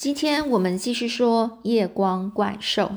[0.00, 2.92] 今天我们继续说夜光怪兽。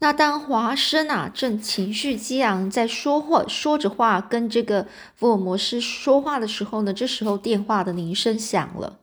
[0.00, 8.98] 那当华生啊正情绪激昂，在说话说着话，跟这个福尔摩斯说话的时候呢，这时候电话的铃声响了。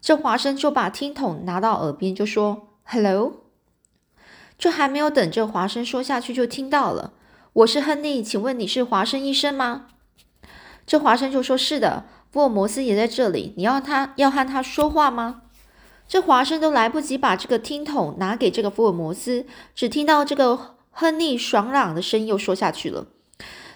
[0.00, 3.44] 这华生就把听筒拿到耳边，就说：“Hello。”
[4.58, 7.12] 就还没有等这华生说下去，就听到了
[7.62, 9.86] ：“我是亨利，请问你是华生医生吗？”
[10.84, 15.42] 这华生就说：“是的，福尔摩斯也在这里，你要他要和他说话吗？”
[16.06, 23.06] 这华生都来不及把这个听筒拿给这个福尔摩斯，只听到这个亨利爽朗的声音又说下去了。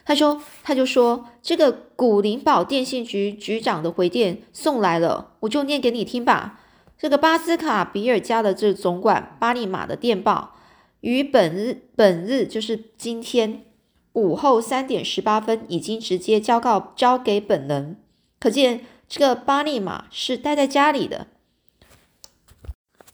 [0.04, 6.60] 他说：“他就说这个古灵堡电信局局长的回电送来了，我就念给你听吧。
[6.96, 10.54] 这个巴斯卡比尔家的这总管巴利马的电报，
[11.00, 13.64] 于本日本日就是今天
[14.14, 17.98] 午后三点十八分已经直接交告交给本人，
[18.40, 21.26] 可见这个巴利马是待在家里的。”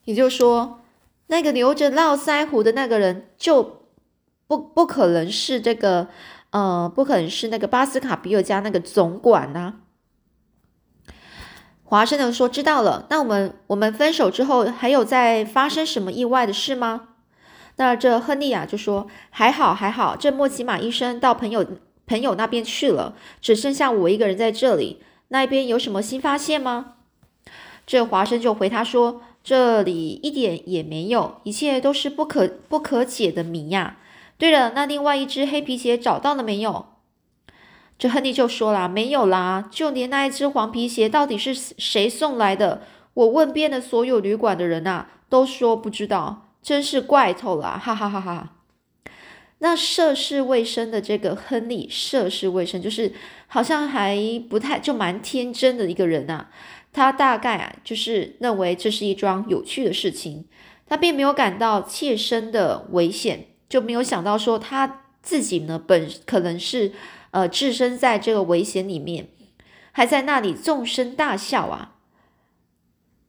[0.05, 0.81] 也就是说，
[1.29, 3.87] 那个留着络腮胡的那个人就
[4.47, 6.09] 不不可能是这个，
[6.51, 9.75] 呃，不可能是那个巴斯卡比尔家那个总管呐。
[11.85, 13.07] 华生就说：“知道了。
[13.09, 17.09] 那我们我们分手之后还有再发生什么意外的事吗？”
[17.77, 21.65] 那这亨利亚就说：“还好还好，这莫奇马医生到朋友
[22.07, 25.03] 朋友那边去了，只剩下我一个人在这里。
[25.29, 26.97] 那边有什么新发现吗？”
[27.87, 29.23] 这华生就回他说。
[29.45, 33.99] 这里一点也没有，一切都是不可不可解的谜呀。
[34.39, 36.87] 对了，那另外一只黑皮鞋找到了没有？
[37.99, 42.83] 这亨利就说啦，没有啦，就连那一只黄皮鞋到底是谁送来的？
[43.13, 48.51] 我问遍了所有旅馆的人啊，都说不知道，真是怪透了，哈哈哈哈。
[49.59, 53.13] 那涉世未深的这个亨利，涉世未深，就是
[53.47, 54.19] 好像还
[54.51, 56.51] 不太就蛮天真的一个人啊。
[56.95, 60.47] 他大概啊，就是认为这是一桩有趣的事情，
[60.87, 66.93] 他并没有感到切身的危险，就没有想到说他自己呢本可能是
[67.33, 69.29] 呃置身在这个危险里面，
[69.91, 71.97] 还在那里纵声大笑啊。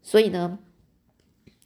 [0.03, 0.59] 所以呢，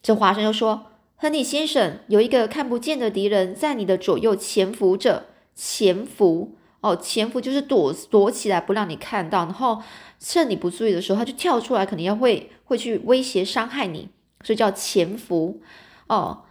[0.00, 0.86] 这华生就说
[1.16, 9.82] ：“亨利先生，有一个看不见的敌人在你的左右潜伏着，潜伏。”哦，潜伏就是躲躲起来不让你看到，然后
[10.18, 14.08] 趁你不注意的时候，他就跳出来，肯定要会会去威胁伤害你，
[14.42, 15.60] 所以叫潜伏。
[16.06, 16.44] 哦，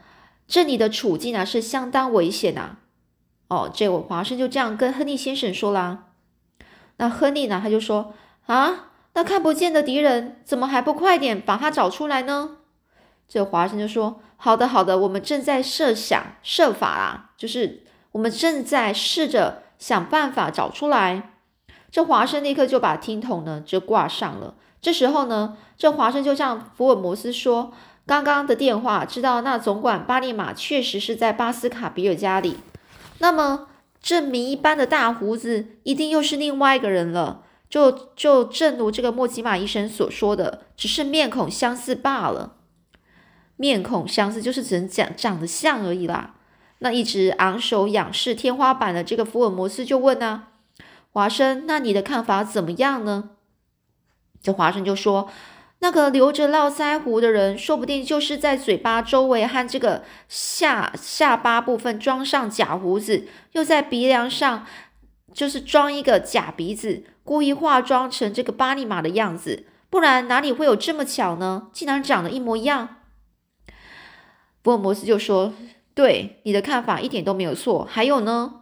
[0.48, 2.78] 这里的处境啊是相当危险呐。
[3.48, 6.10] 哦，这位华生就这样跟亨利先生说啦。
[6.98, 8.14] 那亨利呢，他就说
[8.46, 12.58] 啊，那看不见的敌人怎么还不快点把他找出来呢？
[13.28, 19.64] 这华生就说，好的好的，我们正在设想设法啊，就是我们正在试着。
[19.80, 21.32] 想办法找出来。
[21.90, 24.54] 这华生立刻就把听筒呢就挂上了。
[24.80, 27.74] 这时候呢，这华生就向福尔摩斯说
[28.06, 32.58] ：“刚刚的电话知道那总管巴利马确实是在巴斯卡比尔家里。
[33.18, 33.68] 那么
[34.02, 37.42] 这谜一般的大胡子一定又是另外一个人了。
[37.70, 42.54] 就就正如这个莫吉马医生所说的，只是面孔相似罢了。
[43.58, 46.36] 面孔相似就是只能讲长得像而已啦。”
[46.82, 50.46] 那一直昂首仰视天花板的这个福尔摩斯就问呢，
[51.12, 53.32] 华生，那你的看法怎么样呢？
[54.42, 55.30] 这华生就说，
[55.80, 64.66] 那个留着络腮胡的人，说不定就是在嘴巴周围和这个下下巴部分装上假胡子，又在鼻梁上
[65.34, 71.68] 就是装一个假鼻子，故意化妆成这个巴尼马的样子，不然哪里会有这么巧呢？
[71.74, 72.96] 竟然长得一模一样。
[74.64, 75.54] 福尔摩斯就说。
[75.94, 77.88] 对你的看法一点都没有错。
[77.90, 78.62] 还有呢，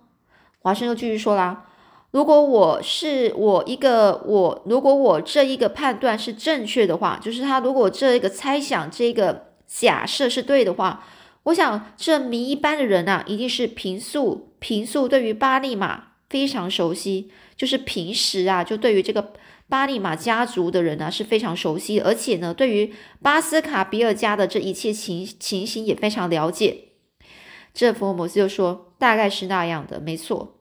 [0.59, 1.65] 华生又继续说啦
[2.11, 11.05] ：“如果我是我一个我，如果我这一个判断是正确的话，就是他如果这一个猜想、这个假设是对的话，
[11.43, 19.33] 我想这谜一般的人啊，一定是平素平素对于巴利马非常熟悉，就是平时啊，就对于这个
[19.69, 26.85] 巴利马家族的人呢是非常熟悉，而且呢，对于巴斯卡比尔家的这一切情情形也非常了解。”
[27.73, 30.55] 这福尔摩斯就说：“大概是那样的，没错。”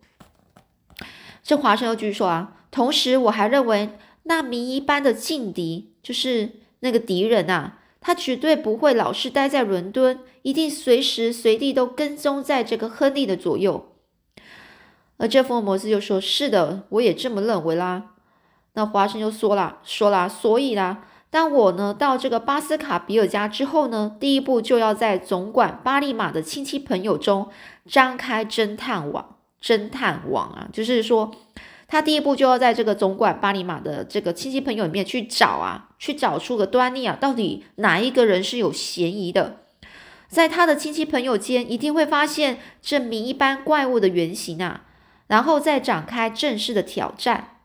[1.42, 3.90] 这华生又继续说啊，同时我还认为
[4.24, 13.92] 那谜一般的劲敌，就是那个敌人啊，他绝对不会老是待在伦敦，一定随时随地都跟踪在这个亨利的左右。
[15.18, 18.14] 而这福尔摩斯就说：“是的，我也这么认为啦。”
[18.74, 27.48] 那华生又说啦：“说啦，所以啦。”当我呢到这个巴斯卡比尔家之后呢，第一步就要在总管巴利马的亲戚朋友中
[27.86, 29.36] 张开侦探网。
[29.62, 31.34] 侦探网啊，就是说
[31.88, 39.62] 他第一步就要在这个总管巴利马的这个亲戚朋友里面去找啊，去找出个端倪啊，到底哪一个人是有嫌疑的？
[40.28, 44.82] 在他的亲戚朋友间，一定会发现这谜一般怪物的原型啊，
[45.26, 47.55] 然后再展开正式的挑战。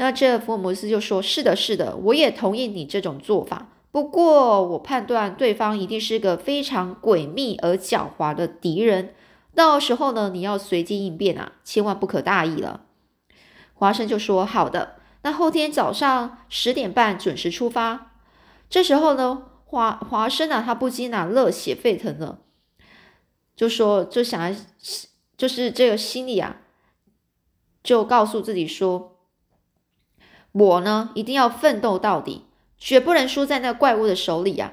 [0.00, 3.68] 那这福尔摩斯就说：“是的，是的，我也同意你这种做法。
[3.90, 9.12] 不过，我判断对方一定是个非常诡秘而狡猾的敌人。
[9.54, 12.86] 到时候呢，你要随机应变啊，千万不可大意了。”
[13.76, 18.12] 华生就说：“好的，那后天早上十点半准时出发。”
[18.70, 22.38] 这时候呢，华华生啊，他不禁啊热血沸腾了，
[23.54, 24.56] 就说就想，
[25.36, 26.56] 就是这个心里啊，
[27.82, 29.18] 就告诉自己说
[30.52, 32.46] ：“我呢，一定要奋斗到底，
[32.78, 34.72] 绝不能输在那怪物的手里呀！”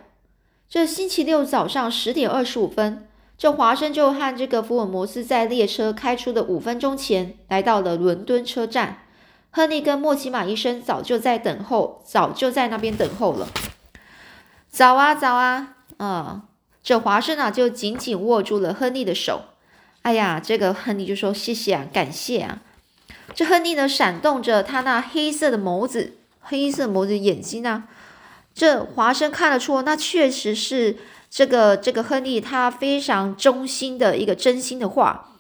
[0.68, 3.08] 这星期六早上十点二十五分。
[3.38, 9.04] 这华生就和这个福尔摩斯在列车开出的五分钟前来到了伦敦车站。
[9.52, 13.48] 亨利跟莫奇马医生早就在等候，早就在那边等候了。
[14.70, 15.76] 早啊，早啊！
[16.00, 16.42] 嗯，
[16.84, 19.42] 这华生啊就紧紧握住了亨利的手。
[20.02, 22.62] 哎呀，这个亨利就说：“谢谢啊，感谢啊。”
[23.38, 27.84] 这亨利呢闪动着他那黑色的眸子，黑色眸子眼睛啊。
[28.56, 30.98] 这华生看得出，那确实是。
[31.30, 35.36] 这个这个亨利他非常忠心的一个真心的话，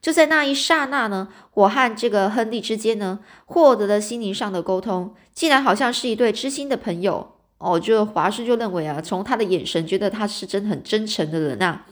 [0.00, 7.78] 就在那一刹那呢，我和这个亨利之间呢，获得了心灵上的沟通，竟然好像是一对知心的朋友哦。
[7.78, 11.82] 就华生就认为啊，从他的眼神觉得他是真的很真诚的人呐。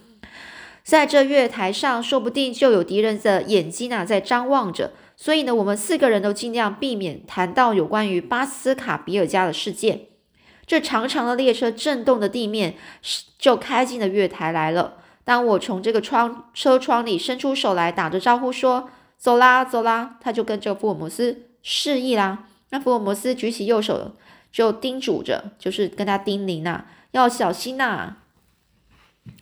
[0.84, 10.06] 在这月台上，说不定就有敌人的眼睛啊在张望着，所以呢，我们四个人都尽量避免谈到有关于巴斯卡比尔家的事件。
[10.66, 12.76] 这长长的列车震动的地面
[13.38, 14.94] 就开进了月台来了。
[15.22, 18.88] 当我从这个窗车窗里伸出手来，打着招呼说
[19.18, 22.46] ：“走啦，走啦！”他就跟这个福尔摩斯示意啦。
[22.70, 24.12] 那福尔摩斯举起右手，
[24.50, 28.16] 就叮嘱着，就是跟他叮咛呐，要小心呐。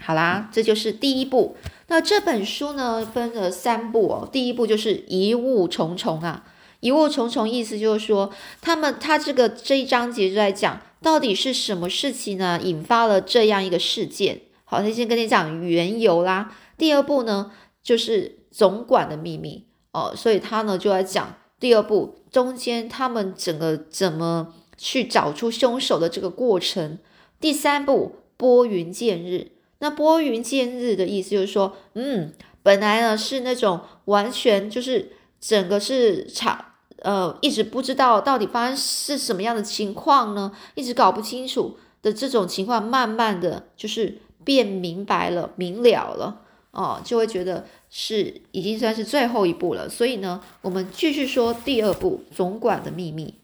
[0.00, 1.56] 好啦，这就是第一步。
[1.88, 4.28] 那这本书呢，分了三步哦。
[4.30, 6.44] 第一步就是疑雾重重啊，
[6.80, 8.30] 疑雾重重意思就是说，
[8.60, 10.80] 他们他这个这一章节就在讲。
[11.00, 12.58] 到底是什么事情呢？
[12.60, 14.40] 引发了这样一个事件？
[14.64, 16.52] 好，那先跟你讲缘由啦。
[16.76, 17.52] 第二步呢，
[17.84, 26.98] 就是总管的秘密哦，所以他呢就在讲第二步中间他们整个怎么去找出凶手的这个过程。
[27.38, 32.32] 第三步拨云见日，那拨云见日的意思就是说，嗯，
[32.62, 36.64] 本来呢是那种完全就是整个是场。
[37.02, 40.50] 呃，一直不知道到底发生是什么样的情况呢？
[40.74, 46.40] 一直搞不清楚的这种情况，慢慢的就是变明白了、明了了
[46.72, 49.88] 哦，就会觉得是已经算是最后一步了。
[49.88, 53.34] 所以呢，我们继续说第二步，总管的秘密。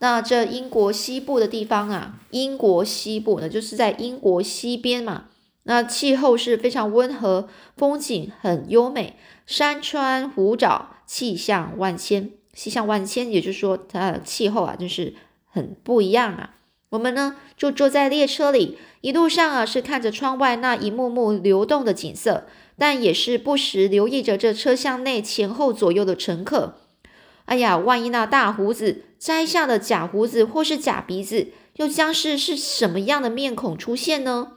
[0.00, 5.28] 那这英国西部的地方啊，英国西部呢，就是在英国西边嘛。
[5.64, 9.16] 那气候是非常温和，风景很优美，
[9.46, 12.30] 山川湖沼，气象万千。
[12.52, 15.14] 气象万千，也就是说，它的气候啊，就是
[15.48, 16.56] 很不一样啊。
[16.88, 22.46] 我们呢，就坐在列车里，一路上啊，是看着窗外那一幕幕流动的景色，
[22.76, 26.78] 但也是不时留意着这车厢内前后左右的乘客。
[27.44, 34.54] 哎呀，万一那大胡子摘下了假胡子或是假鼻子，又将是是什么样的面孔出现呢？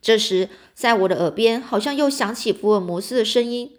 [0.00, 3.72] 这时，在我的耳边，好像又响起福尔摩斯的声音。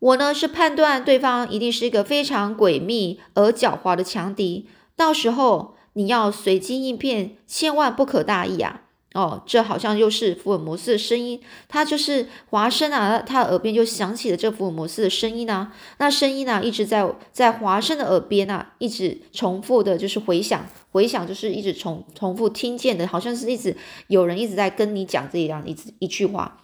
[0.00, 8.82] 我呢是判断对方一定是一个非常诡秘而狡猾的强敌，到时候你要随机应变，千万不可大意啊！
[9.14, 23.76] 哦，这好像又是福尔摩斯的声音，他就是华生啊，他耳边就响起了这福尔摩斯的声音啊，那声音呢一直在在华生的耳边啊，一直重复的，就是回响，回响就是一直重重复听见的，好像是一直
[24.08, 26.60] 有人一直在跟你讲这样一一句话。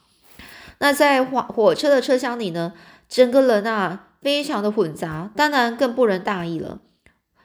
[0.80, 2.72] 那在火火车的车厢里呢？
[3.08, 6.78] 整个人啊，非常的混杂，当然更不能大意了。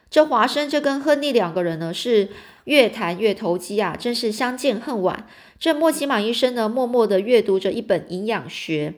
[0.10, 2.30] 这华生这跟亨利两个人呢，是
[2.66, 5.28] 越谈越投机啊，真是相见恨晚。
[5.60, 8.94] 这莫奇马医生呢，默默的阅读着一本营养学，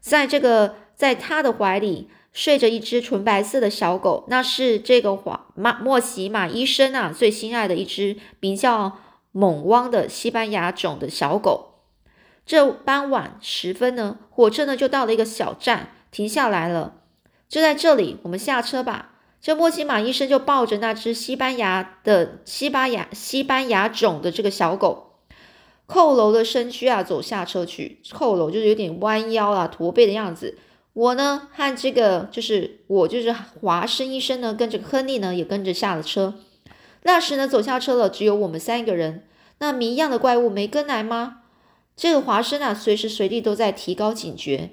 [0.00, 8.98] 在这个在他的怀里睡着一只纯白色的小狗，那是这个华马莫奇马医生啊最心爱的一只，名叫
[9.30, 11.70] 猛汪的西班牙种的小狗。
[12.44, 16.96] 这傍晚时分呢，火车呢就到了一个小站，停下来了。
[17.48, 19.11] 就在这里，我们下车吧。
[19.42, 25.14] 这莫奇马医生就抱着那只西班牙的西班牙西班牙种的这个小狗，
[25.88, 28.00] 佝偻的身躯啊，走下车去。
[28.04, 30.56] 佝偻就是有点弯腰啊，驼背的样子。
[30.92, 36.34] 我呢和这个就是我就是华生医生呢，跟这个亨利呢也跟着下了车。
[37.02, 39.26] 那时呢走下车了，只有我们三个人。
[39.58, 41.38] 那谜一样的怪物没跟来吗？
[41.96, 44.70] 这个华生啊，随时随地都在提高警觉。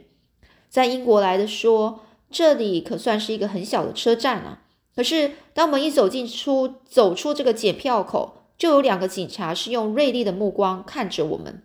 [0.70, 4.62] 在英国来的说，这里可算是一个很小的车站啊。
[4.96, 11.64] 可是当我们一走进出走出这个检票口，就有两个警察是用锐利的目光看着我们。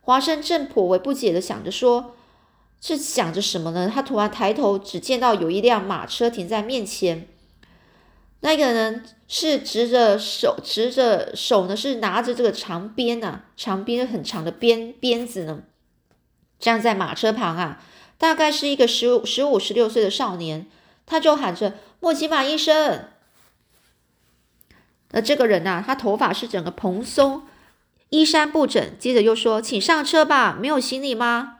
[0.00, 2.14] 华生正颇为不解的想着说。
[2.86, 3.90] 是想着什么呢？
[3.90, 7.26] 他突然抬头，只见到有一辆马车停在面前。
[8.40, 15.62] 那个人是执着手，执着手呢，是拿着这个长鞭啊，长鞭很长的鞭鞭子呢，
[16.58, 17.82] 站在马车旁啊。
[18.24, 20.66] 大概是一个十五、十五、十六岁的少年，
[21.04, 23.10] 他就喊着：“莫奇马医生。”
[25.12, 27.42] 那这个人呐，他头发是整个蓬松，
[28.08, 28.82] 衣衫不整。
[28.98, 31.58] 接着又说：“请上车吧，没有行李吗？”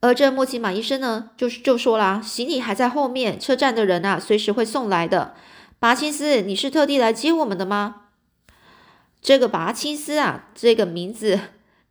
[0.00, 5.34] 而这莫奇马医生呢，就是就说啦，行李还在后面，车站的人啊，随时会送来的。
[5.78, 8.04] 拔青斯，你是特地来接我们的吗？
[9.20, 11.38] 这个拔青斯啊，这个名字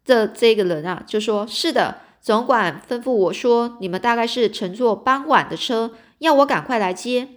[0.04, 2.02] 的这个人啊，就说是的。
[2.26, 7.28] 总管吩咐我说，你们大概是乘坐傍晚的车，要我赶快来接。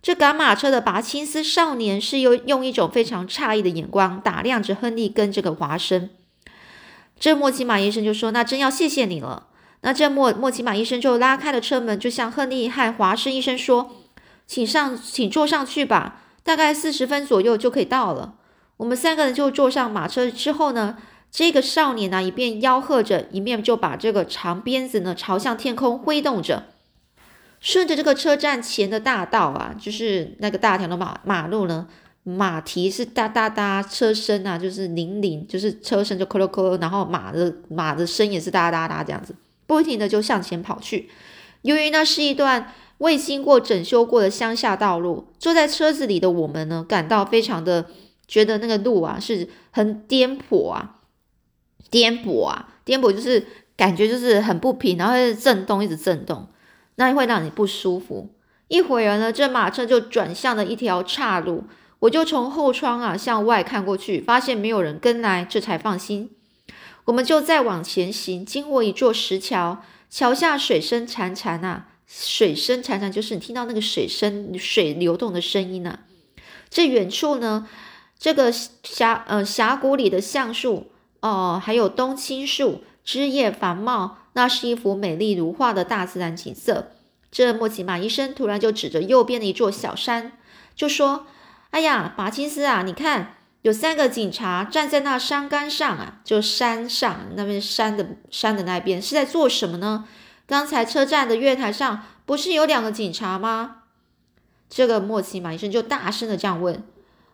[0.00, 6.10] 这赶马车的拔青丝少年是用用一种非常诧异的眼光打量着亨利跟这个华生。
[7.18, 9.48] 这莫奇马医生就说：“那真要谢谢你了。”
[9.82, 13.96] 那这莫莫奇马医生就拉开了车门，就向亨利和华生医生说
[14.46, 18.34] ：“请上，请坐上去吧，大概四十分左右就可以到了。”
[18.78, 20.96] 我们三个人就坐上马车之后呢，
[21.30, 26.64] 这个少年呢一边吆喝着，一面就把这个长鞭子呢朝向天空挥动着，
[27.60, 31.86] 顺着这个车站前的大道啊，就是那个大条的马马路呢，
[32.24, 39.34] 马蹄是哒哒哒，车身啊就是铃铃，就是车身就咯咯咯，然后马的马的声也是哒哒哒这样子。
[39.66, 41.08] 不停的就向前跑去，
[41.62, 47.86] 由于那是一段未经过整修过的乡下道路，坐在车子里的我们呢，感到非常的
[48.26, 50.96] 觉得那个路啊是很颠簸啊，
[51.90, 56.48] 颠簸啊，颠簸就是感觉就是很不平，然后一直震动，一直震动，
[56.94, 58.30] 那会让你不舒服。
[58.68, 61.64] 一会儿呢，这马车就转向了一条岔路，
[61.98, 66.30] 我就从后窗啊向外看过去，发现没有人跟来，这才放心。
[67.06, 76.00] 我们就再往前行，经过一座石桥，桥下水声潺潺啊，水声潺潺，就是你听到那个水声、水流动的声音啊。
[76.68, 77.66] 这远处呢，
[78.18, 86.92] 这个峡呃峡谷里的橡树哦，还有冬青树，枝叶繁茂，那是一幅美丽如画的大自然景色。
[87.30, 90.32] 这莫奇马医生突然就指着右边的一座小山，
[90.74, 91.26] 就说
[91.70, 100.06] ：“哎呀，马金斯啊，你看。”有三个警察站在那山杆上啊，就山上那边山的山的那边是在做什么呢？
[100.46, 103.82] 刚才车站的月台上不是有两个警察吗？
[104.70, 106.82] 这个莫奇马医生就大声的这样问，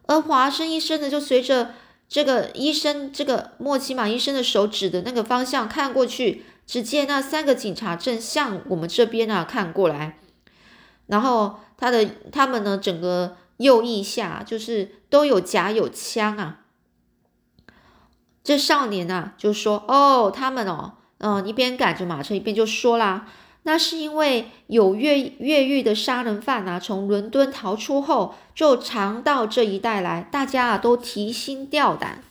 [0.06, 1.76] 而华生医生呢就随着
[2.08, 10.18] 这个医生这个莫奇马医生的手指的那个方向看过去，只见那三个警察正向我们这边啊看过来，
[11.06, 13.36] 然后他的他们呢整个。
[13.58, 16.60] 右翼下就是都有甲有枪啊，
[18.44, 23.26] 这少年啊就说：“哦，他们哦，嗯，一边赶着马车一边就说啦，
[23.66, 32.22] 那是因为有越越狱的杀人犯啊，从伦敦逃出后就常到这一带来，大家啊都提心吊胆。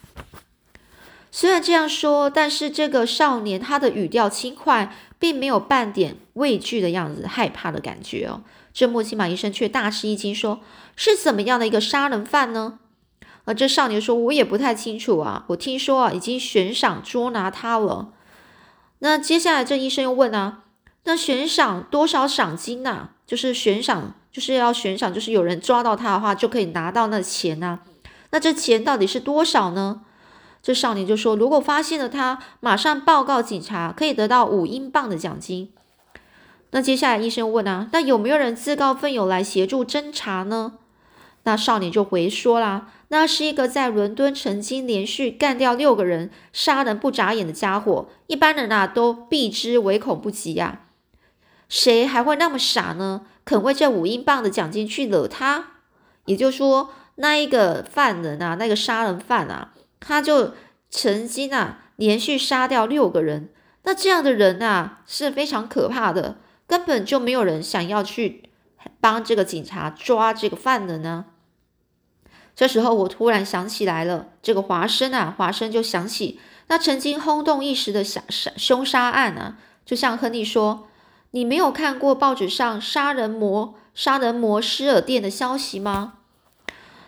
[1.31, 8.41] 虽然这样说，但是这个少年他的语调轻快，并没有半点畏惧的样子，害怕的感觉哦。
[8.73, 10.61] 这莫西马医生却大吃一惊，说。”
[10.95, 12.79] 是怎么样的一个杀人犯呢？
[13.43, 18.13] 而这少年说：“我也不太清楚啊，我听说啊，已经悬赏捉拿他了。”
[18.99, 20.63] 那接下来这医生又问啊
[21.05, 23.09] ：“那悬赏多少赏金呢？
[23.25, 27.79] 就是悬赏，就是要悬赏，就是有人抓到他的话，就可以拿到那钱呢？
[28.31, 30.01] 那这钱到底是多少呢？”
[30.61, 35.71] 这少年就说：“如果发现了他，马上报告警察，可以得到五英镑的奖金。”
[36.71, 40.73] 那接下来医生问啊：“那有没有人自告奋勇来协助侦查呢？”
[41.43, 50.81] 那少年就回说啦：“那是一个在伦敦曾经连续干掉六个人、杀人不眨眼的家伙，一般人啊都避之唯恐不及呀。
[51.69, 53.25] 谁还会那么傻呢？
[53.43, 55.73] 肯为这五英镑的奖金去惹他？
[56.25, 60.53] 也就是说，那一个犯人啊，那个杀人犯啊，他就
[60.89, 63.49] 曾经啊连续杀掉六个人。
[63.83, 68.49] 那这样的人啊是非常可怕的，根本就没有人想要去
[68.99, 71.25] 帮这个警察抓这个犯人呢。”
[72.55, 80.87] 这时候，我突然想起来了，这个华生啊，华生就想起那曾经轰动一时的杀杀凶杀案啊，就向亨利说
[81.35, 86.19] ：“你没有看过报纸上杀人魔杀人魔施尔店的消息吗？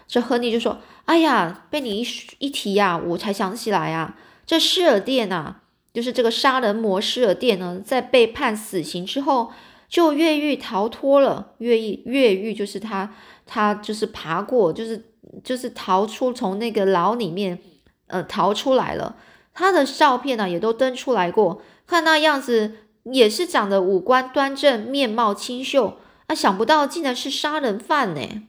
[0.05, 2.07] 这亨利就说：“哎呀，被你一
[2.39, 5.55] 一提呀，我才想起来啊，这施尔店呐，
[5.93, 9.53] 就是这个杀人魔施尔店呢，在被判死刑之后，
[9.87, 11.53] 就越狱逃脱了。
[11.59, 13.13] 越狱越狱就是他
[13.45, 15.05] 他就是爬过，就是
[15.41, 17.59] 就是逃出从那个牢里面
[18.07, 19.15] 呃逃出来了。
[19.53, 22.79] 他的照片呢也都登出来过，看那样子。”
[23.11, 25.97] 也是长得五官端正，面貌清秀
[26.27, 26.35] 啊！
[26.35, 28.43] 想不到竟然是杀人犯呢！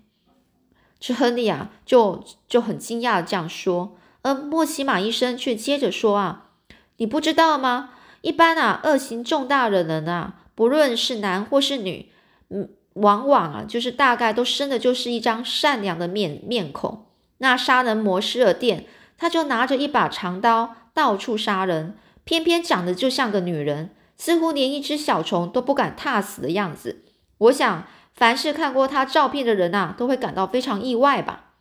[0.99, 3.97] 这亨利啊，就就很惊讶的这样说。
[4.23, 6.51] 而莫西马医生却接着说啊
[6.99, 7.91] ：“你不知道吗？
[8.23, 12.11] 一般啊，恶行重大的人啊，不论是男或是女，
[12.51, 17.07] 嗯，往往啊，就是大概都生的就是一张善良的面面孔。
[17.39, 18.87] 那杀人魔施尔店，
[19.17, 27.05] 他就拿着一把长刀到处杀人，偏偏长得就像个女人。”似乎连一只小虫都不敢踏死的样子。
[27.39, 31.55] 我想，凡是看过他照片的人啊，都会感到非常意外吧。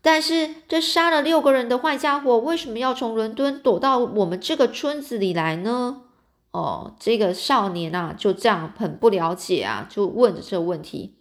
[0.00, 6.02] 但是，这杀了六个人的坏家伙，为什么要从伦敦躲到我们这个村子里来呢？
[6.50, 11.16] 哦，这个少年啊，就这样很不了解啊，就问着这个问题。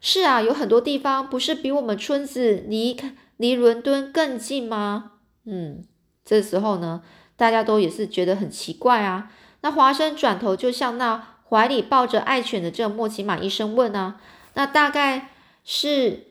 [0.00, 2.96] 是啊，有很多地方不是比我们村子离
[3.36, 5.12] 离伦敦更近吗？
[5.44, 5.84] 嗯，
[6.24, 7.02] 这时候呢？
[7.36, 9.30] 大家都也是觉得很奇怪啊。
[9.60, 14.20] 那华生转头就向那怀里抱着爱犬的这个莫奇马医生问啊，
[14.54, 15.30] 那大概
[15.64, 16.28] 是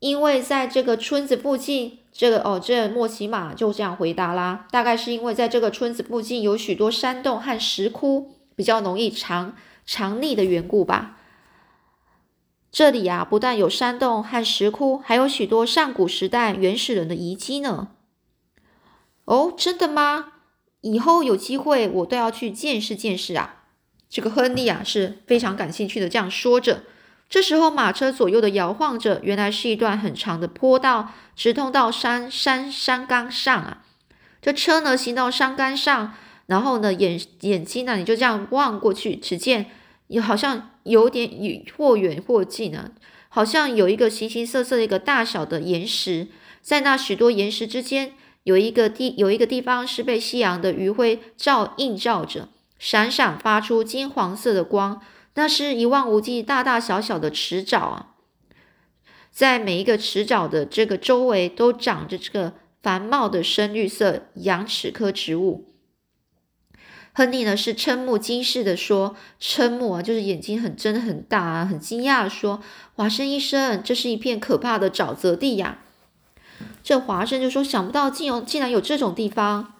[0.00, 4.66] 因为在这个村子附近，这个哦，这莫奇马就这样回答啦。
[4.70, 9.56] 大概是因为在这个村子附近有许多山洞和石窟，比较容易藏
[9.86, 11.16] 藏匿的缘故吧。
[12.70, 17.88] 这里啊，不但有山洞和石窟，还有许多上古时代原始人的遗迹呢。
[19.24, 20.32] 哦，真的吗？
[20.82, 23.62] 以后有机会我都要去见识见识啊！
[24.10, 26.82] 这个亨利啊是非常感兴趣的，这样说着。
[27.30, 33.82] 这时候马车左右的摇晃着，原来是一段很长的坡道，直通到山山山岗上啊。
[34.42, 36.12] 这车呢行到山岗上，
[36.44, 39.70] 然后呢眼眼睛呢你就这样望过去，只见
[40.08, 42.90] 有好像有点远或远或近啊，
[43.30, 46.28] 好像有一个形形色色的一个大小的岩石，
[46.60, 48.12] 在那许多岩石之间。
[48.44, 55.02] 有一个地，有一个地方是被夕阳的余晖照映照着，闪闪发出金黄色的光。
[55.34, 58.14] 那是一望无际、大大小小的池沼啊，
[59.32, 65.74] 在每一个池沼的这个周围都长着这个繁茂的深绿色羊齿科植物。
[67.14, 72.60] 亨利呢是瞠目惊视的说：“瞠目啊，就是眼睛很睁很大啊，很惊讶的说：
[72.94, 75.78] 华生医生，这是一片可怕的沼泽地呀！”
[76.84, 79.72] 这华生就说：“想不到竟有竟然有这种地方。”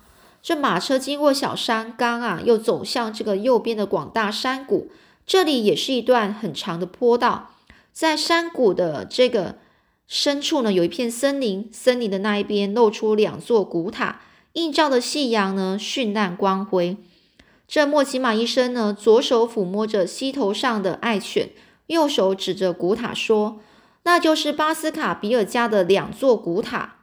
[0.43, 4.91] 这马车经过小山岗啊，又走向这个右边的广大山谷。
[5.27, 7.51] 这里也是一段很长的坡道，
[7.93, 9.57] 在山谷的这个
[10.07, 11.69] 深处呢，有一片森林。
[11.71, 14.21] 森林的那一边露出两座古塔，
[14.55, 16.97] 映照的夕阳呢，绚烂光辉。
[17.69, 21.51] 这莫奇马医生呢，左手抚摸着膝头上的爱犬，
[21.89, 23.61] 右手指着古塔说。
[24.05, 27.01] 那就是巴斯卡比尔家的两座古塔。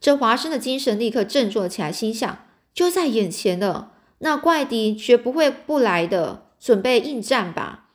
[0.00, 7.90] 这华生的精神立刻振作起来，心想：就在眼前了，那怪敌绝不会不来的，准备应战吧。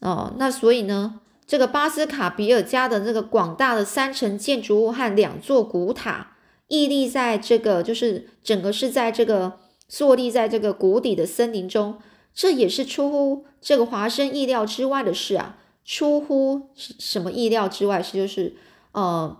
[0.00, 6.36] 哦，那所以呢，这个巴斯卡比尔家的这个广大的三层建筑物和两座古塔，
[6.66, 11.98] 屹立在这个，就是整个是在这个坐立在这个谷底的森林中。
[12.34, 15.58] 这也是出乎这个华生意料之外的事啊！
[15.84, 18.54] 出乎什么意料之外是就是，
[18.92, 19.36] 呃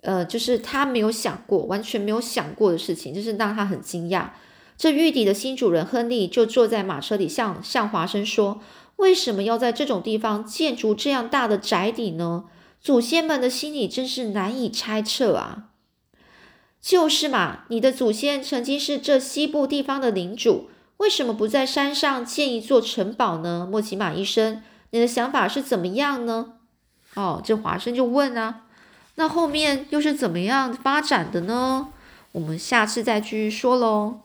[0.00, 4.30] 呃，就是他没有想过，完全没有想过的事情，就是让他很惊讶。
[4.78, 8.62] 这玉底的新主人亨利就坐在马车里，向向华生说
[8.96, 12.46] ：“为什么要在这种地方建筑这样大的宅邸呢？
[12.80, 15.68] 祖先们的心里真是难以猜测啊！”
[16.80, 20.70] 就是嘛，你的祖先曾经是这西部地方的领主。
[21.00, 23.66] 为什么不在山上建一座城堡呢？
[23.70, 26.52] 莫奇马医生，你的想法是怎么样呢？
[27.14, 28.66] 哦，这华生就问啊，
[29.14, 31.88] 那后面又是怎么样发展的呢？
[32.32, 34.20] 我们下次再继续说喽。